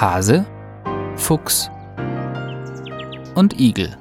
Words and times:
Hase, 0.00 0.46
Fuchs 1.16 1.68
und 3.34 3.58
Igel. 3.58 3.96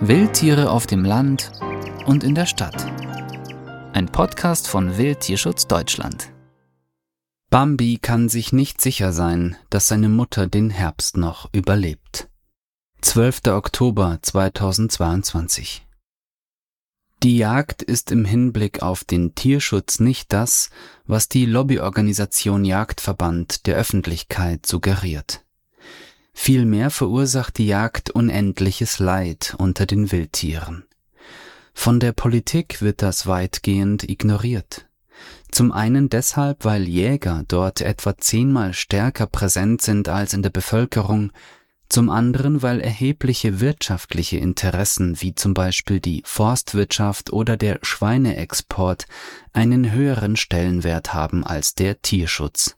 Wildtiere 0.00 0.70
auf 0.70 0.86
dem 0.86 1.02
Land 1.02 1.50
und 2.04 2.22
in 2.22 2.34
der 2.34 2.44
Stadt. 2.44 2.84
Ein 3.94 4.04
Podcast 4.12 4.68
von 4.68 4.98
Wildtierschutz 4.98 5.66
Deutschland. 5.66 6.30
Bambi 7.48 7.96
kann 7.96 8.28
sich 8.28 8.52
nicht 8.52 8.82
sicher 8.82 9.14
sein, 9.14 9.56
dass 9.70 9.88
seine 9.88 10.10
Mutter 10.10 10.46
den 10.46 10.68
Herbst 10.68 11.16
noch 11.16 11.48
überlebt. 11.54 12.28
12. 13.00 13.46
Oktober 13.46 14.18
2022 14.20 15.85
die 17.22 17.38
Jagd 17.38 17.82
ist 17.82 18.12
im 18.12 18.24
Hinblick 18.24 18.82
auf 18.82 19.04
den 19.04 19.34
Tierschutz 19.34 20.00
nicht 20.00 20.32
das, 20.32 20.70
was 21.06 21.28
die 21.28 21.46
Lobbyorganisation 21.46 22.64
Jagdverband 22.64 23.66
der 23.66 23.76
Öffentlichkeit 23.76 24.66
suggeriert. 24.66 25.42
Vielmehr 26.32 26.90
verursacht 26.90 27.56
die 27.56 27.66
Jagd 27.66 28.10
unendliches 28.10 28.98
Leid 28.98 29.54
unter 29.56 29.86
den 29.86 30.12
Wildtieren. 30.12 30.84
Von 31.72 32.00
der 32.00 32.12
Politik 32.12 32.82
wird 32.82 33.00
das 33.00 33.26
weitgehend 33.26 34.08
ignoriert. 34.08 34.86
Zum 35.50 35.72
einen 35.72 36.10
deshalb, 36.10 36.64
weil 36.64 36.86
Jäger 36.86 37.44
dort 37.48 37.80
etwa 37.80 38.18
zehnmal 38.18 38.74
stärker 38.74 39.26
präsent 39.26 39.80
sind 39.80 40.08
als 40.08 40.34
in 40.34 40.42
der 40.42 40.50
Bevölkerung, 40.50 41.32
zum 41.88 42.10
anderen, 42.10 42.62
weil 42.62 42.80
erhebliche 42.80 43.60
wirtschaftliche 43.60 44.38
Interessen 44.38 45.20
wie 45.20 45.34
zum 45.34 45.54
Beispiel 45.54 46.00
die 46.00 46.22
Forstwirtschaft 46.24 47.32
oder 47.32 47.56
der 47.56 47.78
Schweineexport 47.82 49.06
einen 49.52 49.92
höheren 49.92 50.36
Stellenwert 50.36 51.14
haben 51.14 51.44
als 51.44 51.74
der 51.74 52.02
Tierschutz. 52.02 52.76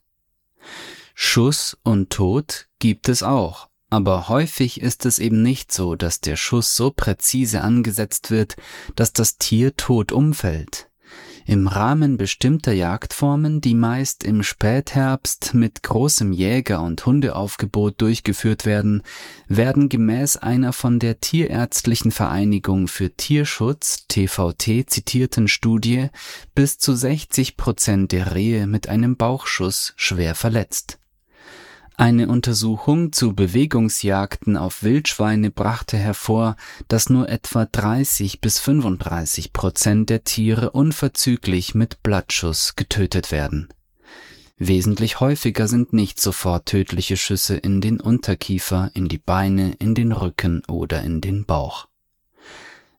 Schuss 1.14 1.76
und 1.82 2.10
Tod 2.10 2.68
gibt 2.78 3.08
es 3.08 3.22
auch, 3.22 3.68
aber 3.90 4.28
häufig 4.28 4.80
ist 4.80 5.06
es 5.06 5.18
eben 5.18 5.42
nicht 5.42 5.72
so, 5.72 5.94
dass 5.94 6.20
der 6.20 6.36
Schuss 6.36 6.76
so 6.76 6.90
präzise 6.90 7.62
angesetzt 7.62 8.30
wird, 8.30 8.56
dass 8.94 9.12
das 9.12 9.38
Tier 9.38 9.74
tot 9.76 10.12
umfällt. 10.12 10.87
Im 11.48 11.66
Rahmen 11.66 12.18
bestimmter 12.18 12.74
Jagdformen, 12.74 13.62
die 13.62 13.74
meist 13.74 14.22
im 14.22 14.42
Spätherbst 14.42 15.54
mit 15.54 15.82
großem 15.82 16.30
Jäger- 16.30 16.82
und 16.82 17.06
Hundeaufgebot 17.06 18.02
durchgeführt 18.02 18.66
werden, 18.66 19.02
werden 19.46 19.88
gemäß 19.88 20.36
einer 20.36 20.74
von 20.74 20.98
der 20.98 21.20
Tierärztlichen 21.20 22.10
Vereinigung 22.10 22.86
für 22.86 23.16
Tierschutz 23.16 24.04
TVT 24.08 24.90
zitierten 24.90 25.48
Studie 25.48 26.08
bis 26.54 26.76
zu 26.76 26.94
60 26.94 27.56
Prozent 27.56 28.12
der 28.12 28.34
Rehe 28.34 28.66
mit 28.66 28.90
einem 28.90 29.16
Bauchschuss 29.16 29.94
schwer 29.96 30.34
verletzt 30.34 30.98
eine 31.98 32.28
Untersuchung 32.28 33.12
zu 33.12 33.34
Bewegungsjagden 33.34 34.56
auf 34.56 34.84
Wildschweine 34.84 35.50
brachte 35.50 35.96
hervor, 35.96 36.56
dass 36.86 37.10
nur 37.10 37.28
etwa 37.28 37.64
30 37.64 38.40
bis 38.40 38.60
35 38.60 39.52
Prozent 39.52 40.08
der 40.08 40.22
Tiere 40.22 40.70
unverzüglich 40.70 41.74
mit 41.74 42.02
Blattschuss 42.04 42.76
getötet 42.76 43.32
werden. 43.32 43.68
Wesentlich 44.56 45.18
häufiger 45.18 45.66
sind 45.66 45.92
nicht 45.92 46.20
sofort 46.20 46.66
tödliche 46.66 47.16
Schüsse 47.16 47.56
in 47.56 47.80
den 47.80 48.00
Unterkiefer, 48.00 48.90
in 48.94 49.08
die 49.08 49.18
Beine, 49.18 49.72
in 49.80 49.94
den 49.94 50.12
Rücken 50.12 50.62
oder 50.68 51.02
in 51.02 51.20
den 51.20 51.46
Bauch 51.46 51.88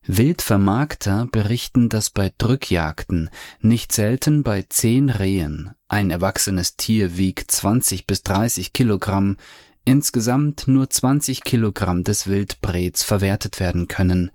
Wildvermarkter 0.06 1.28
berichten, 1.32 1.88
dass 1.88 2.10
bei 2.10 2.32
Drückjagden 2.38 3.30
nicht 3.62 3.92
selten 3.92 4.44
bei 4.44 4.66
zehn 4.68 5.10
Rehen 5.10 5.76
ein 5.88 6.12
erwachsenes 6.12 6.78
Tier 6.78 7.18
wiegt 7.18 7.52
20 7.52 8.08
bis 8.08 8.24
30 8.24 8.74
Kilogramm, 8.74 9.38
insgesamt 9.86 10.68
nur 10.68 10.90
20 10.90 11.44
Kilogramm 11.44 12.04
des 12.04 12.28
Wildbrets 12.28 13.04
verwertet 13.04 13.60
werden 13.60 13.88
können. 13.88 14.32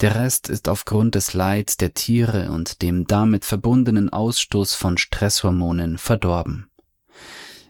Der 0.00 0.14
Rest 0.14 0.48
ist 0.48 0.68
aufgrund 0.68 1.14
des 1.14 1.34
Leids 1.34 1.76
der 1.76 1.94
Tiere 1.94 2.50
und 2.50 2.82
dem 2.82 3.06
damit 3.06 3.44
verbundenen 3.44 4.10
Ausstoß 4.10 4.74
von 4.74 4.98
Stresshormonen 4.98 5.98
verdorben. 5.98 6.68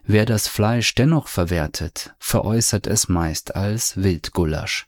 Wer 0.03 0.25
das 0.25 0.47
Fleisch 0.47 0.95
dennoch 0.95 1.27
verwertet, 1.27 2.13
veräußert 2.19 2.87
es 2.87 3.09
meist 3.09 3.55
als 3.55 3.97
Wildgulasch 3.97 4.87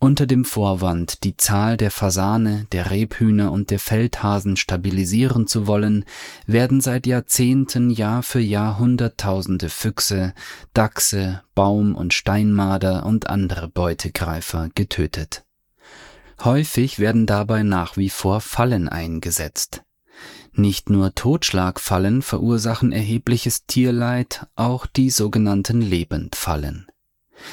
unter 0.00 0.26
dem 0.26 0.44
Vorwand, 0.44 1.24
die 1.24 1.36
Zahl 1.36 1.76
der 1.76 1.90
Fasane, 1.90 2.66
der 2.72 2.90
Rebhühner 2.90 3.50
und 3.50 3.70
der 3.70 3.78
Feldhasen 3.78 4.56
stabilisieren 4.56 5.46
zu 5.46 5.66
wollen, 5.66 6.04
werden 6.46 6.80
seit 6.80 7.06
Jahrzehnten 7.06 7.90
Jahr 7.90 8.22
für 8.22 8.40
Jahr 8.40 8.78
Hunderttausende 8.78 9.68
Füchse, 9.68 10.34
Dachse, 10.72 11.42
Baum- 11.54 11.94
und 11.94 12.14
Steinmarder 12.14 13.06
und 13.06 13.28
andere 13.28 13.68
Beutegreifer 13.68 14.68
getötet. 14.74 15.44
Häufig 16.44 17.00
werden 17.00 17.26
dabei 17.26 17.64
nach 17.64 17.96
wie 17.96 18.10
vor 18.10 18.40
Fallen 18.40 18.88
eingesetzt. 18.88 19.82
Nicht 20.52 20.90
nur 20.90 21.14
Totschlagfallen 21.14 22.22
verursachen 22.22 22.92
erhebliches 22.92 23.66
Tierleid, 23.66 24.46
auch 24.56 24.86
die 24.86 25.10
sogenannten 25.10 25.80
Lebendfallen. 25.80 26.86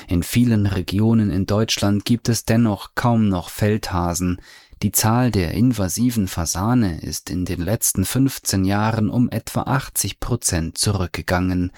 In 0.07 0.23
vielen 0.23 0.65
Regionen 0.65 1.29
in 1.29 1.45
Deutschland 1.45 2.05
gibt 2.05 2.29
es 2.29 2.45
dennoch 2.45 2.95
kaum 2.95 3.29
noch 3.29 3.49
Feldhasen, 3.49 4.39
die 4.81 4.91
Zahl 4.91 5.31
der 5.31 5.51
invasiven 5.51 6.27
Fasane 6.27 7.01
ist 7.01 7.29
in 7.29 7.45
den 7.45 7.61
letzten 7.61 8.05
15 8.05 8.65
Jahren 8.65 9.09
um 9.09 9.29
etwa 9.29 9.61
80 9.61 10.19
Prozent 10.19 10.77
zurückgegangen. 10.77 11.71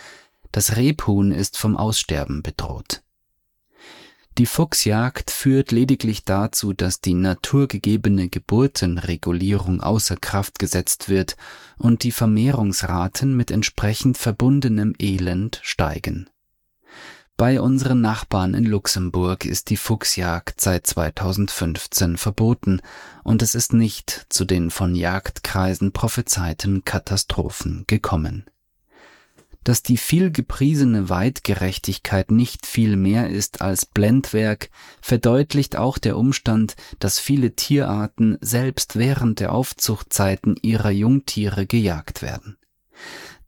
Das 0.52 0.76
Rebhuhn 0.76 1.32
ist 1.32 1.58
vom 1.58 1.78
Aussterben 1.78 2.42
bedroht. 2.42 3.04
Die 4.38 4.46
Fuchsjagd 4.46 5.32
führt 5.32 5.72
lediglich 5.72 6.24
dazu, 6.24 6.74
dass 6.74 7.02
die 7.02 7.14
naturgegebene 7.16 8.30
Geburtenregulierung 8.30 9.82
außer 9.82 10.16
Kraft 10.16 10.60
gesetzt 10.60 11.10
wird 11.10 11.38
und 11.78 12.04
die 12.04 12.12
Vermehrungsraten 12.12 13.36
mit 13.36 13.50
entsprechend 13.52 14.18
verbundenem 14.18 14.94
Elend 15.00 15.60
steigen. 15.64 16.30
Bei 17.38 17.62
unseren 17.62 18.02
Nachbarn 18.02 18.56
in 18.56 18.66
Luxemburg 18.66 19.46
ist 19.46 19.70
die 19.70 19.78
Fuchsjagd 19.78 20.60
seit 20.60 20.88
2015 20.88 22.18
verboten 22.18 22.82
und 23.24 23.44
es 23.44 23.54
ist 23.54 23.74
nicht 23.74 24.26
zu 24.30 24.44
den 24.44 24.72
von 24.72 24.96
Jagdkreisen 24.96 25.92
prophezeiten 25.92 26.84
Katastrophen 26.84 27.84
gekommen. 27.86 28.46
Dass 29.64 29.84
die 29.84 29.98
viel 29.98 30.32
gepriesene 30.32 31.10
Weitgerechtigkeit 31.10 32.32
nicht 32.32 32.66
viel 32.66 32.96
mehr 32.96 33.30
ist 33.30 33.62
als 33.62 33.86
Blendwerk, 33.86 34.72
verdeutlicht 35.00 35.76
auch 35.76 36.00
der 36.00 36.18
Umstand, 36.18 36.76
dass 36.98 37.20
viele 37.20 37.56
Tierarten 37.56 38.40
selbst 38.42 38.96
während 38.96 39.42
der 39.42 39.52
Aufzuchtzeiten 39.52 40.56
ihrer 40.64 40.90
Jungtiere 40.90 41.68
gejagt 41.68 42.24
werden. 42.24 42.58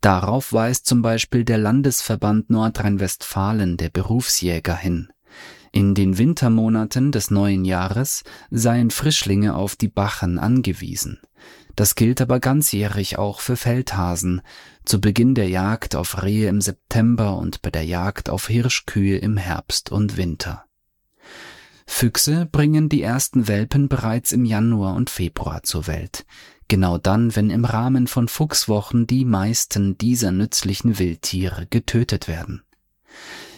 Darauf 0.01 0.53
weist 0.53 0.85
zum 0.85 1.01
Beispiel 1.01 1.43
der 1.43 1.57
Landesverband 1.57 2.49
Nordrhein-Westfalen 2.49 3.75
der 3.75 3.89
Berufsjäger 3.89 4.75
hin. 4.75 5.09
In 5.71 5.93
den 5.93 6.17
Wintermonaten 6.17 7.11
des 7.11 7.31
neuen 7.31 7.65
Jahres 7.65 8.23
seien 8.49 8.91
Frischlinge 8.91 9.55
auf 9.55 9.75
die 9.75 9.89
Bachen 9.89 10.39
angewiesen. 10.39 11.19
Das 11.75 11.95
gilt 11.95 12.21
aber 12.21 12.39
ganzjährig 12.39 13.17
auch 13.17 13.39
für 13.39 13.55
Feldhasen, 13.55 14.41
zu 14.85 14.99
Beginn 14.99 15.35
der 15.35 15.49
Jagd 15.49 15.95
auf 15.95 16.23
Rehe 16.23 16.49
im 16.49 16.61
September 16.61 17.37
und 17.37 17.61
bei 17.61 17.69
der 17.69 17.85
Jagd 17.85 18.29
auf 18.29 18.47
Hirschkühe 18.47 19.17
im 19.17 19.37
Herbst 19.37 19.91
und 19.91 20.17
Winter. 20.17 20.65
Füchse 21.85 22.45
bringen 22.45 22.89
die 22.89 23.01
ersten 23.01 23.47
Welpen 23.47 23.89
bereits 23.89 24.31
im 24.31 24.45
Januar 24.45 24.95
und 24.95 25.09
Februar 25.09 25.63
zur 25.63 25.87
Welt 25.87 26.25
genau 26.69 26.97
dann, 26.97 27.35
wenn 27.35 27.49
im 27.49 27.65
Rahmen 27.65 28.07
von 28.07 28.29
Fuchswochen 28.29 29.05
die 29.05 29.25
meisten 29.25 29.97
dieser 29.97 30.31
nützlichen 30.31 30.97
Wildtiere 30.97 31.67
getötet 31.69 32.29
werden. 32.29 32.63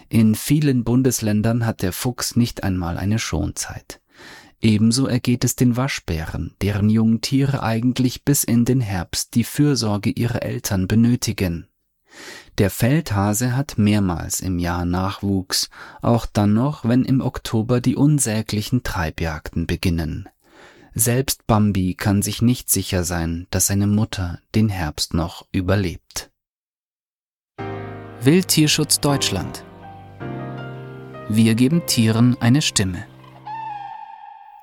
In 0.09 0.33
vielen 0.33 0.83
Bundesländern 0.83 1.65
hat 1.65 1.83
der 1.83 1.93
Fuchs 1.93 2.35
nicht 2.35 2.63
einmal 2.63 2.97
eine 2.97 3.19
Schonzeit. 3.19 4.01
Ebenso 4.59 5.07
ergeht 5.07 5.43
es 5.43 5.55
den 5.55 5.77
Waschbären, 5.77 6.55
deren 6.61 6.89
jungen 6.89 7.21
Tiere 7.21 7.63
eigentlich 7.63 8.23
bis 8.23 8.43
in 8.43 8.65
den 8.65 8.81
Herbst 8.81 9.35
die 9.35 9.43
Fürsorge 9.43 10.09
ihrer 10.09 10.43
Eltern 10.43 10.87
benötigen. 10.87 11.67
Der 12.57 12.69
Feldhase 12.69 13.55
hat 13.55 13.77
mehrmals 13.77 14.39
im 14.39 14.59
Jahr 14.59 14.85
Nachwuchs, 14.85 15.69
auch 16.01 16.25
dann 16.25 16.53
noch, 16.53 16.85
wenn 16.85 17.05
im 17.05 17.21
Oktober 17.21 17.81
die 17.81 17.95
unsäglichen 17.95 18.83
Treibjagden 18.83 19.65
beginnen. 19.65 20.29
Selbst 20.93 21.47
Bambi 21.47 21.95
kann 21.95 22.21
sich 22.21 22.41
nicht 22.41 22.69
sicher 22.69 23.05
sein, 23.05 23.47
dass 23.49 23.67
seine 23.67 23.87
Mutter 23.87 24.41
den 24.55 24.67
Herbst 24.67 25.13
noch 25.13 25.47
überlebt. 25.53 26.29
Wildtierschutz 28.21 28.99
Deutschland 28.99 29.63
Wir 31.29 31.55
geben 31.55 31.85
Tieren 31.87 32.35
eine 32.41 32.61
Stimme. 32.61 33.07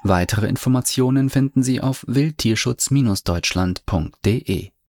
Weitere 0.02 0.48
Informationen 0.48 1.30
finden 1.30 1.62
Sie 1.62 1.80
auf 1.80 2.04
wildtierschutz-deutschland.de 2.06 4.70